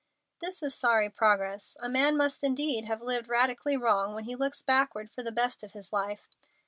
[0.39, 1.77] This is sorry progress.
[1.79, 5.63] A man must indeed have lived radically wrong when he looks backward for the best
[5.63, 6.27] of his life.